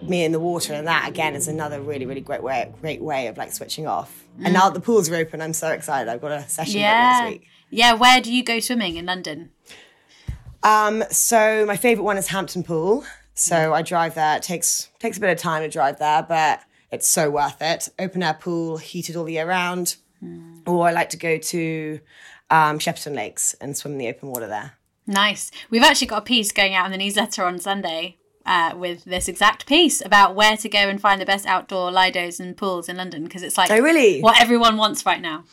[0.03, 3.27] me in the water and that again is another really, really great way great way
[3.27, 4.25] of like switching off.
[4.39, 4.53] And mm.
[4.53, 6.11] now that the pools are open, I'm so excited.
[6.11, 7.21] I've got a session Yeah.
[7.21, 7.49] next week.
[7.71, 7.95] Yeah.
[7.95, 9.51] Where do you go swimming in London?
[10.63, 13.05] Um, so my favorite one is Hampton Pool.
[13.35, 13.73] So mm.
[13.73, 14.37] I drive there.
[14.37, 16.61] It takes takes a bit of time to drive there, but
[16.91, 17.89] it's so worth it.
[17.99, 19.97] Open air pool, heated all the year round.
[20.67, 22.01] Or I like to go to
[22.51, 24.73] um, Shepperton Lakes and swim in the open water there.
[25.07, 25.51] Nice.
[25.71, 29.29] We've actually got a piece going out in the newsletter on Sunday uh, with this
[29.29, 32.97] exact piece about where to go and find the best outdoor lidos and pools in
[32.97, 34.21] London because it's like Oh, really?
[34.21, 35.45] what everyone wants right now.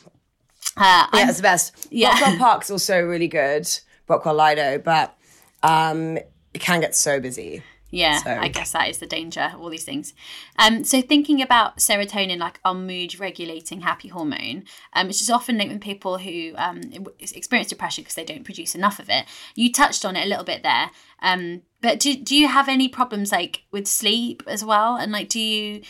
[0.76, 1.88] Uh, Yeah, it's the best.
[1.91, 2.17] Yeah.
[2.17, 3.67] Brockwell Park's also really good,
[4.08, 5.15] Brockwell Lido, but
[5.62, 7.62] um, it can get so busy.
[7.93, 10.15] Yeah, So- I guess that is the danger, all these things.
[10.58, 15.60] Um, so thinking about serotonin, like our mood regulating happy hormone, um, which is often
[15.60, 16.82] linked with people who um,
[17.19, 19.25] experience depression because they don't produce enough of it.
[19.53, 20.89] You touched on it a little bit there.
[21.21, 24.95] Um, but do, do you have any problems like with sleep as well?
[24.95, 25.82] And like, do you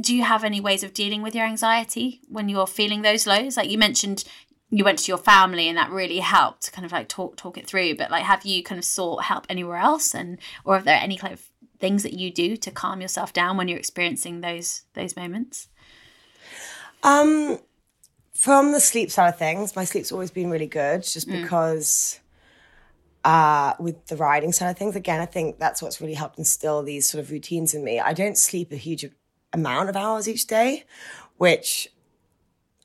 [0.00, 3.56] do you have any ways of dealing with your anxiety when you're feeling those lows?
[3.56, 4.22] Like you mentioned,
[4.70, 7.58] you went to your family and that really helped to kind of like talk talk
[7.58, 7.96] it through.
[7.96, 10.14] But like, have you kind of sought help anywhere else?
[10.14, 11.42] And or are there any kind of
[11.78, 15.68] things that you do to calm yourself down when you're experiencing those those moments?
[17.02, 17.58] Um,
[18.34, 21.42] from the sleep side of things, my sleep's always been really good, just Mm.
[21.42, 22.20] because
[23.24, 26.82] uh, with the riding side of things, again, I think that's what's really helped instill
[26.82, 28.00] these sort of routines in me.
[28.00, 29.04] I don't sleep a huge
[29.52, 30.84] amount of hours each day,
[31.36, 31.88] which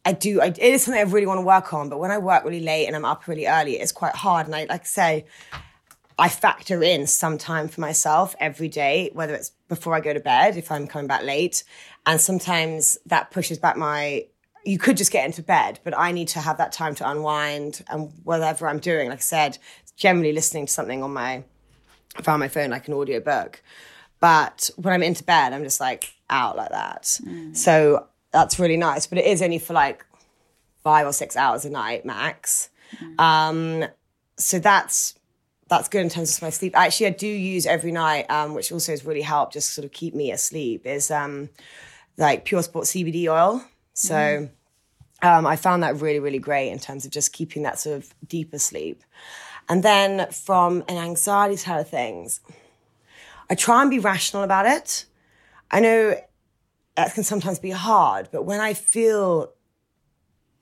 [0.05, 0.39] I do.
[0.39, 1.89] I, it is something I really want to work on.
[1.89, 4.45] But when I work really late and I'm up really early, it's quite hard.
[4.45, 5.25] And I like I say,
[6.17, 10.19] I factor in some time for myself every day, whether it's before I go to
[10.19, 11.63] bed, if I'm coming back late.
[12.05, 14.27] And sometimes that pushes back my,
[14.63, 17.83] you could just get into bed, but I need to have that time to unwind
[17.89, 19.57] and whatever I'm doing, like I said,
[19.97, 21.43] generally listening to something on my,
[22.25, 23.61] on my phone, like an audio book.
[24.21, 27.19] But when I'm into bed, I'm just like out like that.
[27.25, 27.57] Mm.
[27.57, 29.07] So that's really nice.
[29.07, 30.05] But it is only for like
[30.83, 32.69] five or six hours a night max.
[33.17, 33.85] Um,
[34.37, 35.15] so that's
[35.67, 36.77] that's good in terms of my sleep.
[36.77, 39.91] Actually, I do use every night, um, which also has really helped just sort of
[39.93, 40.85] keep me asleep.
[40.85, 41.49] Is um,
[42.17, 43.63] like Pure Sport CBD oil.
[43.93, 44.49] So
[45.21, 48.13] um, I found that really, really great in terms of just keeping that sort of
[48.27, 49.01] deeper sleep.
[49.69, 52.41] And then from an anxiety side of things,
[53.49, 55.05] I try and be rational about it.
[55.71, 56.15] I know
[56.95, 59.51] that can sometimes be hard, but when I feel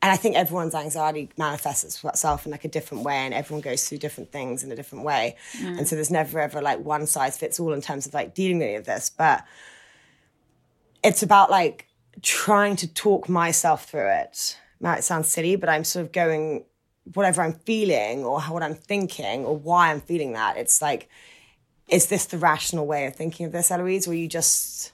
[0.02, 3.88] and I think everyone's anxiety manifests itself in like a different way, and everyone goes
[3.88, 5.38] through different things in a different way.
[5.62, 8.58] And so there's never ever like one size fits all in terms of like dealing
[8.58, 9.10] with any of this.
[9.10, 9.46] But
[11.06, 11.88] it's about like
[12.22, 14.60] trying to talk myself through it.
[14.82, 16.66] Now it sounds silly, but I'm sort of going
[17.14, 20.58] whatever I'm feeling or what I'm thinking or why I'm feeling that.
[20.58, 21.08] It's like,
[21.88, 24.92] is this the rational way of thinking of this, Eloise, or you just,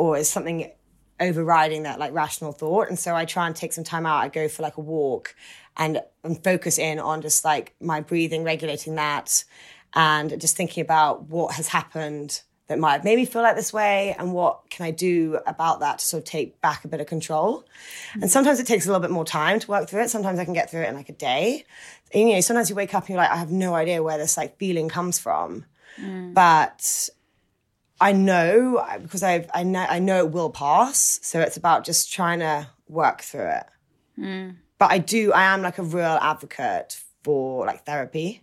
[0.00, 0.72] or is something
[1.20, 2.88] overriding that like rational thought.
[2.88, 4.24] And so I try and take some time out.
[4.24, 5.36] I go for like a walk
[5.76, 9.44] and, and focus in on just like my breathing, regulating that,
[9.92, 13.74] and just thinking about what has happened that might have made me feel like this
[13.74, 17.02] way and what can I do about that to sort of take back a bit
[17.02, 17.66] of control.
[18.14, 18.28] And mm-hmm.
[18.28, 20.08] sometimes it takes a little bit more time to work through it.
[20.08, 21.66] Sometimes I can get through it in like a day.
[22.14, 24.16] And, you know, sometimes you wake up and you're like, I have no idea where
[24.16, 25.66] this like feeling comes from.
[26.00, 26.32] Mm.
[26.32, 27.10] But
[28.00, 31.20] I know because I've, I know I know it will pass.
[31.22, 33.66] So it's about just trying to work through it.
[34.78, 35.32] But I do.
[35.32, 38.42] I am like a real advocate for like therapy,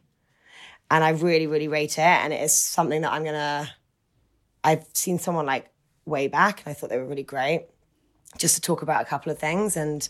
[0.92, 2.00] and I really really rate it.
[2.00, 3.70] And it is something that I'm gonna.
[4.64, 5.72] I've seen someone like
[6.06, 7.66] way back, and I thought they were really great,
[8.38, 9.76] just to talk about a couple of things.
[9.76, 10.08] And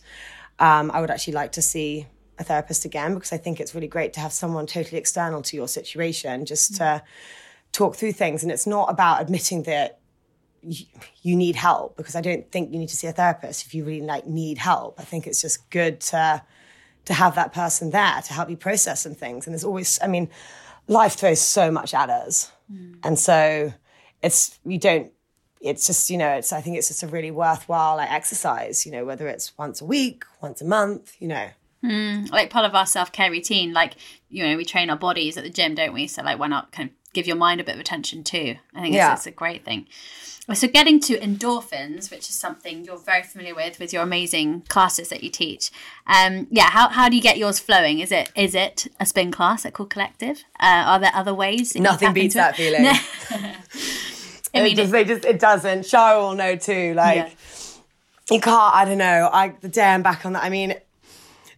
[0.60, 2.08] um, I would actually like to see
[2.40, 5.56] a therapist again because I think it's really great to have someone totally external to
[5.56, 7.02] your situation, just to
[7.78, 8.44] talk through things.
[8.44, 10.00] And it's not about admitting that
[10.63, 13.86] you, need help because I don't think you need to see a therapist if you
[13.86, 15.00] really like need help.
[15.00, 16.42] I think it's just good to
[17.06, 19.48] to have that person there to help you process some things.
[19.48, 20.30] And there's always, I mean,
[20.88, 22.98] life throws so much at us, mm.
[23.04, 23.74] and so
[24.22, 25.12] it's you don't.
[25.62, 28.86] It's just you know, it's I think it's just a really worthwhile like exercise.
[28.86, 31.50] You know, whether it's once a week, once a month, you know.
[31.84, 33.72] Mm, like part of our self care routine.
[33.72, 33.94] Like
[34.30, 36.08] you know, we train our bodies at the gym, don't we?
[36.08, 38.56] So like, why not kind of give your mind a bit of attention too?
[38.76, 39.12] I think Yeah.
[39.14, 39.88] it's, it's a great thing.
[40.54, 45.10] So getting to endorphins, which is something you're very familiar with with your amazing classes
[45.10, 45.72] that you teach.
[46.16, 48.00] Um, yeah, how, how do you get yours flowing?
[48.00, 50.38] Is it is it a spin class at Core Collective?
[50.58, 51.74] Uh, are there other ways?
[51.74, 52.62] That Nothing beats that it?
[52.62, 52.86] feeling.
[54.54, 55.82] I it just, it- they just it doesn't.
[55.82, 56.94] Shara will know too.
[56.94, 57.36] Like
[58.32, 58.74] you can't.
[58.74, 59.30] I don't know.
[59.32, 60.44] I the day I'm back on that.
[60.46, 60.76] I mean,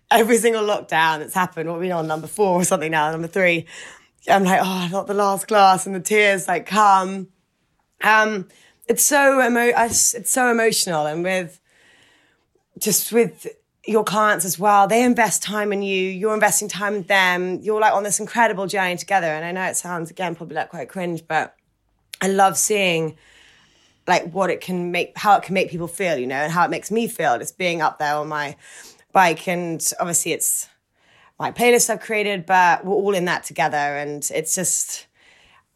[0.09, 1.69] every single lockdown that's happened.
[1.69, 3.11] What we on number four or something now?
[3.11, 3.67] Number three.
[4.27, 7.29] I'm like, oh, not the last glass, and the tears like come.
[8.03, 8.47] Um,
[8.87, 11.59] it's so emo- It's so emotional, and with
[12.77, 13.47] just with
[13.85, 14.87] your clients as well.
[14.87, 16.09] They invest time in you.
[16.09, 17.59] You're investing time in them.
[17.61, 19.27] You're like on this incredible journey together.
[19.27, 21.55] And I know it sounds again probably like quite cringe, but
[22.21, 23.17] I love seeing
[24.05, 26.65] like what it can make, how it can make people feel, you know, and how
[26.65, 27.37] it makes me feel.
[27.39, 28.55] Just being up there on my
[29.11, 30.67] bike, and obviously it's
[31.39, 35.05] my playlist I've created, but we're all in that together, and it's just.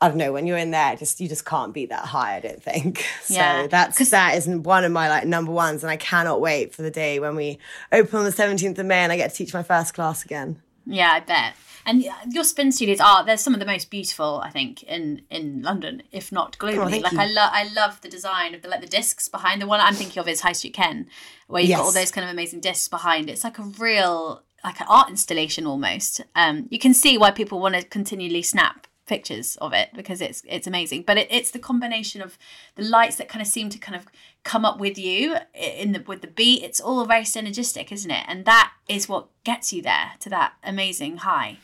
[0.01, 2.35] I don't know when you're in there, just you just can't beat that high.
[2.35, 3.05] I don't think.
[3.29, 3.61] Yeah.
[3.61, 6.81] So that's that isn't one of my like number ones, and I cannot wait for
[6.81, 7.57] the day when we
[7.89, 10.61] open on the 17th of May and I get to teach my first class again.
[10.85, 11.53] Yeah, I bet.
[11.85, 15.61] And your spin studios are they're some of the most beautiful, I think, in in
[15.61, 16.97] London, if not globally.
[16.97, 17.19] Oh, like you.
[17.19, 19.93] I love I love the design of the like the discs behind the one I'm
[19.93, 21.07] thinking of is High Street Ken,
[21.47, 23.29] where you've got all those kind of amazing discs behind.
[23.29, 26.21] It's like a real like an art installation almost.
[26.35, 30.41] Um, you can see why people want to continually snap pictures of it because it's
[30.47, 31.03] it's amazing.
[31.05, 32.37] But it, it's the combination of
[32.75, 34.05] the lights that kind of seem to kind of
[34.43, 36.63] come up with you in the with the beat.
[36.63, 38.23] It's all very synergistic, isn't it?
[38.27, 41.57] And that is what gets you there to that amazing high.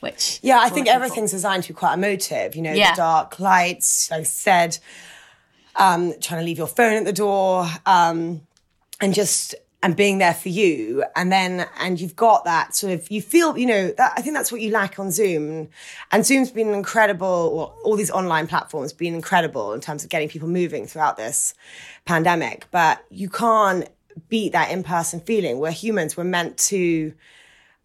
[0.00, 0.96] Which Yeah, I think looking for.
[0.96, 2.56] everything's designed to be quite emotive.
[2.56, 2.90] You know, Yeah.
[2.92, 4.78] the dark lights, like I said,
[5.76, 8.42] um, trying to leave your phone at the door, um,
[9.00, 11.04] and just and being there for you.
[11.16, 14.36] And then and you've got that sort of you feel, you know, that I think
[14.36, 15.68] that's what you lack on Zoom.
[16.10, 20.28] And Zoom's been incredible, or all these online platforms been incredible in terms of getting
[20.28, 21.54] people moving throughout this
[22.04, 22.66] pandemic.
[22.70, 23.88] But you can't
[24.28, 25.58] beat that in-person feeling.
[25.58, 27.14] We're humans, we're meant to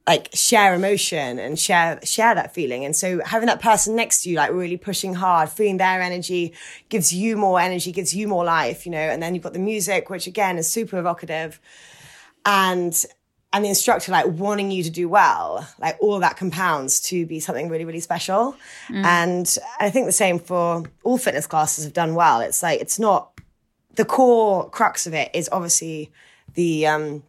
[0.07, 2.85] like share emotion and share share that feeling.
[2.85, 6.53] And so having that person next to you like really pushing hard feeling their energy
[6.87, 8.97] gives you more energy gives you more life you know?
[8.97, 11.59] And then you've got the music which again is super evocative.
[12.45, 13.05] And
[13.51, 17.41] and the instructor like wanting you to do well like all that compounds to be
[17.41, 18.55] something really really special.
[19.05, 22.39] And i think the same for all fitness classes have done well.
[22.39, 23.33] It's like it's not
[23.95, 26.11] the core crux of it is obviously
[26.53, 27.23] the um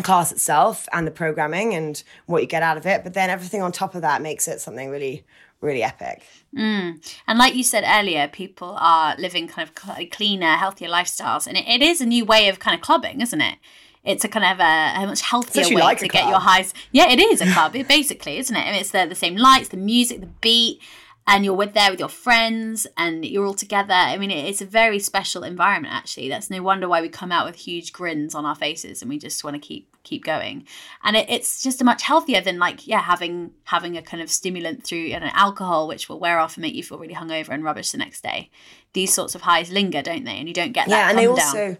[0.00, 3.30] the class itself and the programming and what you get out of it but then
[3.30, 5.24] everything on top of that makes it something really
[5.60, 6.22] really epic
[6.56, 6.98] mm.
[7.26, 11.66] And like you said earlier, people are living kind of cleaner, healthier lifestyles, and it,
[11.68, 13.56] it is a new way of kind of clubbing, isn't it?
[14.02, 16.72] It's a kind of a, a much healthier way like to get your highs.
[16.90, 18.60] Yeah, it is a club, it basically, isn't it?
[18.60, 20.80] I mean, it's the, the same lights, the music, the beat,
[21.26, 23.94] and you're with there with your friends, and you're all together.
[23.94, 25.94] I mean, it, it's a very special environment.
[25.94, 29.08] Actually, that's no wonder why we come out with huge grins on our faces, and
[29.08, 30.66] we just want to keep keep going.
[31.02, 34.30] And it, it's just a much healthier than like yeah having having a kind of
[34.30, 37.50] stimulant through you know, alcohol, which will wear off and make you feel really hungover
[37.50, 38.50] and rubbish the next day.
[38.92, 40.38] These sorts of highs linger, don't they?
[40.38, 40.96] And you don't get that.
[40.96, 41.76] yeah and they also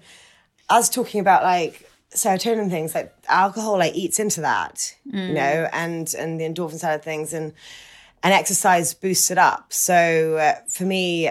[0.69, 5.69] i was talking about like serotonin things like alcohol like eats into that you know
[5.73, 7.53] and and the endorphin side of things and
[8.23, 11.31] and exercise boosts it up so uh, for me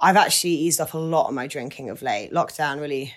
[0.00, 3.12] i've actually eased off a lot of my drinking of late lockdown really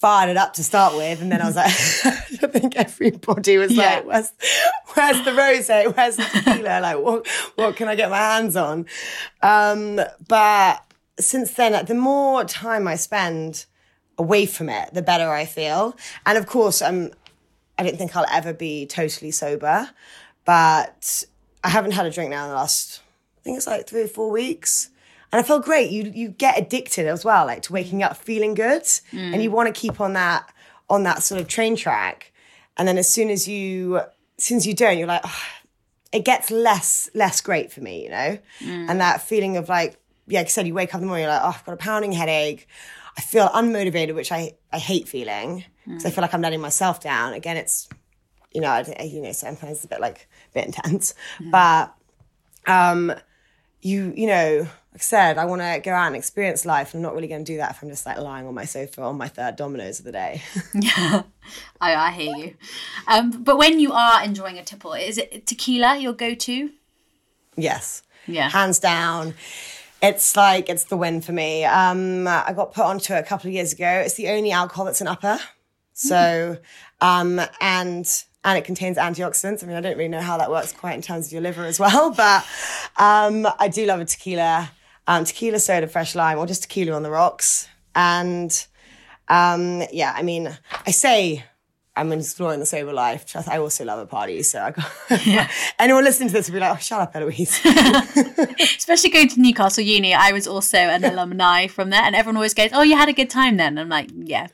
[0.00, 1.66] fired it up to start with and then i was like
[2.42, 3.96] i think everybody was Yeah.
[3.96, 4.32] like where's
[4.94, 8.86] where's the rose where's the tequila like what what can i get my hands on
[9.42, 10.82] um but
[11.18, 13.66] since then the more time i spend
[14.18, 15.96] away from it, the better I feel.
[16.26, 17.10] And of course, um,
[17.78, 19.88] I don't think I'll ever be totally sober,
[20.44, 21.24] but
[21.64, 23.00] I haven't had a drink now in the last,
[23.38, 24.90] I think it's like three or four weeks.
[25.32, 25.90] And I feel great.
[25.90, 29.72] You you get addicted as well, like to waking up feeling good, and you want
[29.72, 30.52] to keep on that
[30.88, 32.32] on that sort of train track.
[32.76, 34.00] And then as soon as you
[34.38, 35.42] as you don't, you're like, "Oh,
[36.12, 38.38] it gets less less great for me, you know.
[38.90, 41.24] And that feeling of like, yeah, like I said, you wake up in the morning,
[41.24, 42.66] you're like, oh, I've got a pounding headache.
[43.16, 47.00] I feel unmotivated, which I I hate feeling because I feel like I'm letting myself
[47.00, 47.34] down.
[47.34, 47.88] Again, it's
[48.52, 51.14] you know, I, you know, sometimes it's a bit like a bit intense,
[51.52, 51.94] but
[52.66, 53.12] um,
[53.82, 54.58] you you know,
[54.92, 56.94] like I said, I want to go out and experience life.
[56.94, 59.02] I'm not really going to do that if I'm just like lying on my sofa
[59.02, 60.42] on my third Domino's of the day.
[60.74, 61.22] Yeah,
[61.80, 62.54] I, I hear you.
[63.06, 66.70] Um, but when you are enjoying a tipple, is it tequila your go-to?
[67.56, 68.48] yes, Yeah.
[68.50, 69.34] hands down.
[70.02, 71.64] It's like it's the win for me.
[71.64, 73.86] Um, I got put onto it a couple of years ago.
[74.04, 75.38] It's the only alcohol that's an upper.
[75.92, 76.56] So,
[77.02, 78.06] um, and
[78.44, 79.62] and it contains antioxidants.
[79.62, 81.64] I mean, I don't really know how that works quite in terms of your liver
[81.64, 82.44] as well, but
[82.96, 84.70] um, I do love a tequila,
[85.06, 87.68] um, tequila soda, fresh lime, or just tequila on the rocks.
[87.94, 88.66] And
[89.28, 91.44] um, yeah, I mean, I say
[91.96, 93.26] I'm exploring the sober life.
[93.26, 94.90] Just- I also love a party, so I got,
[95.26, 95.50] yeah.
[95.78, 97.60] anyone listening to this would be like, "Oh, shut up, Eloise."
[98.60, 102.54] Especially going to Newcastle Uni, I was also an alumni from there, and everyone always
[102.54, 104.46] goes, "Oh, you had a good time then." I'm like, "Yeah,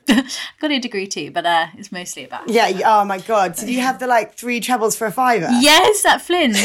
[0.61, 2.80] got a degree too, but uh, it's mostly about." yeah.
[2.84, 5.49] Oh my god, did you have the like three trebles for a fiver?
[5.61, 6.57] Yes, at Flynn's.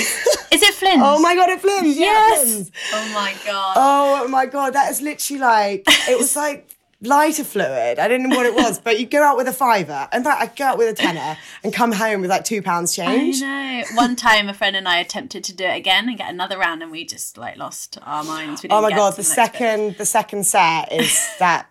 [0.52, 1.02] Is it Flynn's?
[1.04, 1.98] Oh my god, it Flynn's.
[1.98, 2.44] Yeah, Yes.
[2.44, 2.72] Flynn's.
[2.94, 3.74] Oh my god.
[3.78, 6.70] Oh my god, that is literally like it was like
[7.02, 8.00] lighter fluid.
[8.00, 10.08] I didn't know what it was, but you go out with a fiver.
[10.14, 12.96] In fact, I go out with a tenner and come home with like two pounds
[12.96, 13.42] change.
[13.42, 13.86] I know.
[13.96, 16.84] One time, a friend and I attempted to do it again and get another round,
[16.84, 18.66] and we just like lost our minds.
[18.70, 21.68] Oh my god, the second the second set is that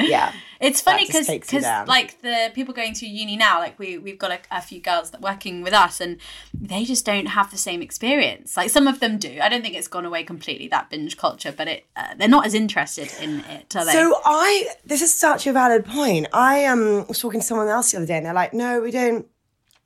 [0.00, 0.32] yeah.
[0.60, 1.26] It's funny because
[1.62, 1.86] down.
[1.86, 5.10] like the people going through uni now, like we we've got a, a few girls
[5.10, 6.18] that working with us, and
[6.52, 8.58] they just don't have the same experience.
[8.58, 9.38] Like some of them do.
[9.42, 12.44] I don't think it's gone away completely that binge culture, but it uh, they're not
[12.44, 13.92] as interested in it, are they?
[13.92, 16.26] So I, this is such a valid point.
[16.34, 18.90] I um, was talking to someone else the other day, and they're like, "No, we
[18.90, 19.26] don't."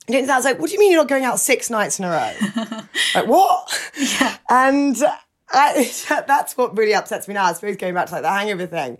[0.09, 2.09] I was like, "What do you mean you're not going out six nights in a
[2.09, 2.33] row?"
[3.15, 3.91] like what?
[3.97, 4.37] Yeah.
[4.49, 4.97] And
[5.51, 5.89] I,
[6.27, 7.45] that's what really upsets me now.
[7.45, 8.97] I suppose going back to like the hangover thing.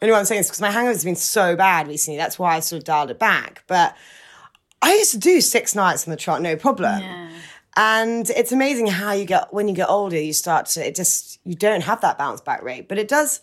[0.00, 2.18] And what I'm saying this because my hangover's been so bad recently.
[2.18, 3.64] That's why I sort of dialed it back.
[3.66, 3.96] But
[4.80, 7.02] I used to do six nights on the trot, no problem.
[7.02, 7.30] Yeah.
[7.76, 11.40] And it's amazing how you get when you get older, you start to it just
[11.44, 12.88] you don't have that bounce back rate.
[12.88, 13.40] But it does.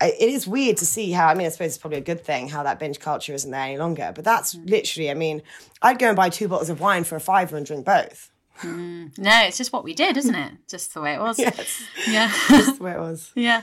[0.00, 1.26] It is weird to see how.
[1.26, 3.60] I mean, I suppose it's probably a good thing how that binge culture isn't there
[3.60, 4.12] any longer.
[4.14, 4.68] But that's mm.
[4.68, 5.10] literally.
[5.10, 5.42] I mean,
[5.82, 8.30] I'd go and buy two bottles of wine for a fiver and drink both.
[8.64, 10.52] No, it's just what we did, isn't it?
[10.68, 11.38] Just the way it was.
[11.48, 12.32] Yes, Yeah.
[12.48, 13.32] that's the way it was.
[13.36, 13.62] yeah.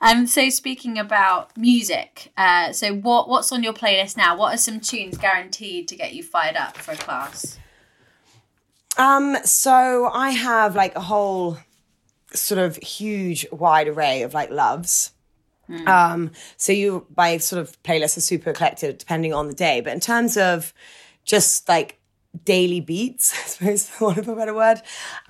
[0.00, 0.26] Um.
[0.26, 4.36] So speaking about music, uh, so what what's on your playlist now?
[4.36, 7.58] What are some tunes guaranteed to get you fired up for a class?
[8.98, 11.58] Um, so I have like a whole
[12.32, 15.12] sort of huge wide array of like loves.
[15.86, 19.80] Um, so you my sort of playlist is super eclectic depending on the day.
[19.80, 20.72] But in terms of
[21.24, 21.98] just like
[22.44, 24.78] daily beats, I suppose for want of a better word,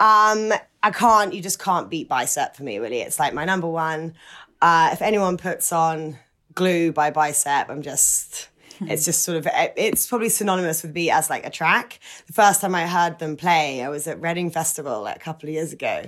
[0.01, 0.53] um,
[0.83, 3.01] I can't you just can't beat bicep for me really.
[3.01, 4.15] It's like my number one.
[4.63, 6.19] Uh, if anyone puts on
[6.55, 8.49] glue by bicep, I'm just
[8.81, 11.99] it's just sort of it's probably synonymous with beat as like a track.
[12.27, 15.49] The first time I heard them play, I was at Reading Festival like a couple
[15.49, 16.05] of years ago,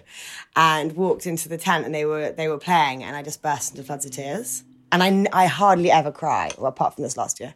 [0.57, 3.73] and walked into the tent and they were they were playing, and I just burst
[3.73, 4.65] into floods of tears.
[4.91, 7.55] And I, I hardly ever cry, well, apart from this last year.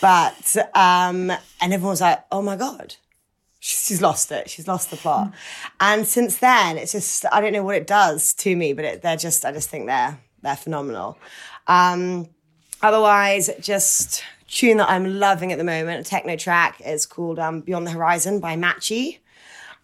[0.00, 2.96] But, um, and everyone was like, oh my God,
[3.60, 4.50] she's lost it.
[4.50, 5.32] She's lost the plot.
[5.80, 9.02] And since then, it's just, I don't know what it does to me, but it,
[9.02, 11.18] they're just, I just think they're, they're phenomenal.
[11.66, 12.28] Um,
[12.82, 17.60] otherwise, just tune that I'm loving at the moment, a techno track is called um,
[17.62, 19.18] Beyond the Horizon by Matchy.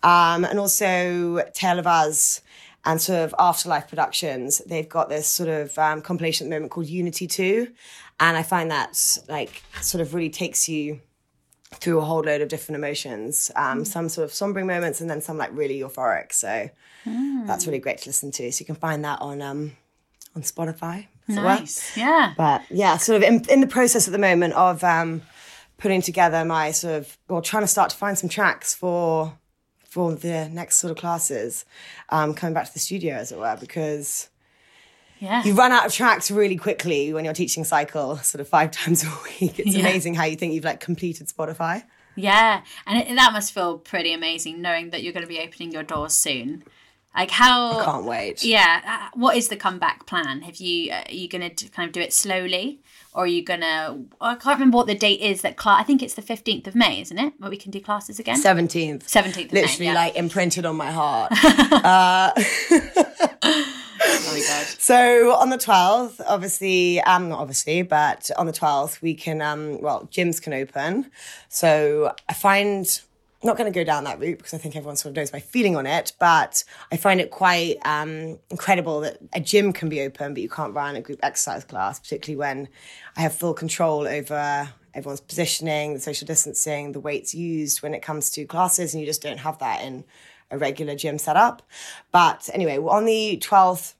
[0.04, 2.42] Um, and also Tale of Us
[2.84, 4.58] and sort of Afterlife Productions.
[4.66, 7.68] They've got this sort of um, compilation at the moment called Unity 2.
[8.20, 11.00] And I find that like sort of really takes you
[11.74, 13.50] through a whole load of different emotions.
[13.56, 16.32] Um, Some sort of sombering moments and then some like really euphoric.
[16.32, 16.70] So
[17.46, 18.52] that's really great to listen to.
[18.52, 19.72] So you can find that on um,
[20.36, 21.06] on Spotify.
[21.28, 21.44] as it were.
[21.44, 21.96] Nice.
[21.96, 22.34] Yeah.
[22.36, 25.22] But yeah, sort of in, in the process at the moment of um,
[25.78, 29.36] putting together my sort of, or trying to start to find some tracks for
[29.92, 31.66] for the next sort of classes,
[32.08, 34.30] um, coming back to the studio as it were, because
[35.18, 35.44] Yeah.
[35.44, 39.04] you run out of tracks really quickly when you're teaching cycle sort of five times
[39.04, 39.58] a week.
[39.58, 39.80] It's Yeah.
[39.80, 41.84] amazing how you think you've like completed Spotify.
[42.16, 45.72] Yeah, and it, that must feel pretty amazing knowing that you're going to be opening
[45.72, 46.62] your doors soon.
[47.14, 47.84] Like how?
[47.84, 48.42] Can't wait.
[48.42, 50.40] Yeah, uh, what is the comeback plan?
[50.42, 52.80] Have you uh, are you going to kind of do it slowly,
[53.14, 53.98] or are you going to?
[54.20, 55.80] I can't remember what the date is that class.
[55.80, 57.34] I think it's the fifteenth of May, isn't it?
[57.38, 58.36] Where we can do classes again.
[58.36, 59.08] Seventeenth.
[59.08, 59.92] Seventeenth of Literally May.
[59.92, 59.94] Yeah.
[59.94, 61.32] like imprinted on my heart.
[64.04, 64.66] oh my god.
[64.78, 69.80] So on the 12th, obviously, um, not obviously, but on the 12th, we can, um,
[69.80, 71.10] well, gyms can open.
[71.48, 73.00] So I find,
[73.44, 75.40] not going to go down that route because I think everyone sort of knows my
[75.40, 80.00] feeling on it, but I find it quite um, incredible that a gym can be
[80.00, 82.68] open, but you can't run a group exercise class, particularly when
[83.16, 88.02] I have full control over everyone's positioning, the social distancing, the weights used when it
[88.02, 90.04] comes to classes, and you just don't have that in
[90.50, 91.62] a regular gym setup.
[92.12, 93.94] But anyway, on the 12th,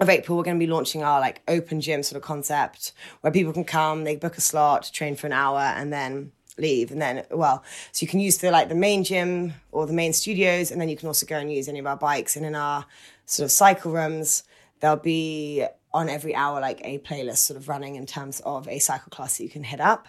[0.00, 3.32] of April, we're going to be launching our like open gym sort of concept where
[3.32, 6.32] people can come, they book a slot, train for an hour, and then
[6.62, 6.90] leave.
[6.90, 10.14] And then, well, so you can use the like the main gym or the main
[10.14, 12.36] studios, and then you can also go and use any of our bikes.
[12.36, 12.86] And in our
[13.26, 14.44] sort of cycle rooms,
[14.80, 18.78] there'll be on every hour like a playlist sort of running in terms of a
[18.78, 20.08] cycle class that you can hit up.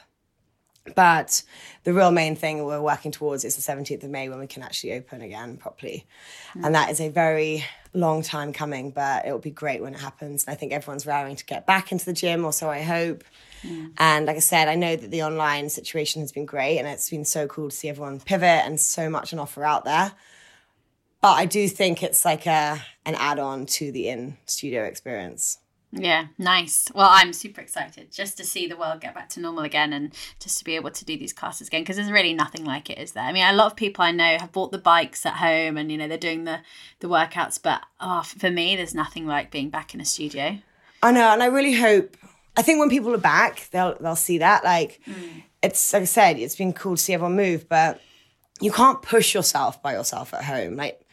[0.96, 1.44] But
[1.86, 4.64] the real main thing we're working towards is the 17th of May when we can
[4.64, 6.06] actually open again properly.
[6.56, 6.66] Mm.
[6.66, 10.44] And that is a very long time coming, but it'll be great when it happens.
[10.44, 13.24] And I think everyone's raring to get back into the gym, or so I hope.
[13.64, 13.92] Mm.
[13.98, 17.10] And like I said, I know that the online situation has been great and it's
[17.10, 20.14] been so cool to see everyone pivot and so much an offer out there.
[21.22, 25.60] But I do think it's like a an add-on to the in studio experience.
[25.96, 26.88] Yeah, nice.
[26.96, 30.12] Well, I'm super excited just to see the world get back to normal again and
[30.40, 32.98] just to be able to do these classes again because there's really nothing like it,
[32.98, 33.24] is there?
[33.24, 35.92] I mean, a lot of people I know have bought the bikes at home and
[35.92, 36.60] you know they're doing the
[37.00, 40.58] the workouts, but oh, for me, there's nothing like being back in a studio.
[41.04, 42.18] I know, and I really hope.
[42.56, 44.64] I think when people are back, they'll they'll see that.
[44.64, 45.40] Like, hmm.
[45.62, 48.00] it's like I said, it's been cool to see everyone move, but
[48.62, 50.76] you can't push yourself by yourself at home.
[50.76, 51.04] Like,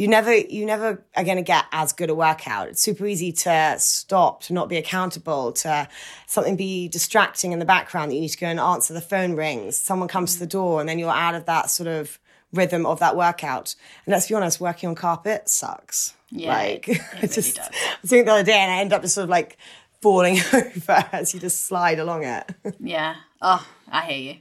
[0.00, 3.32] you never you never are going to get as good a workout it's super easy
[3.32, 5.86] to stop to not be accountable to
[6.26, 9.36] something be distracting in the background that you need to go and answer the phone
[9.36, 10.58] rings someone comes to the hmm.
[10.58, 12.18] door and then you're out of that sort of
[12.52, 13.74] rhythm of that workout
[14.06, 17.68] and let's be honest working on carpet sucks Yeah, like it really just does.
[17.68, 19.58] I was doing it the other day and I end up just sort of like
[20.00, 23.16] falling over as you just slide along it Yeah.
[23.42, 24.36] Oh, I hear you.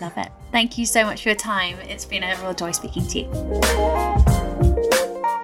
[0.00, 0.28] Love it.
[0.52, 1.76] Thank you so much for your time.
[1.88, 3.30] It's been a real joy speaking to you.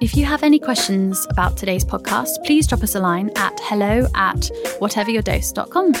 [0.01, 4.07] If you have any questions about today's podcast, please drop us a line at hello
[4.15, 4.49] at
[4.79, 5.93] whateveryourdose.com.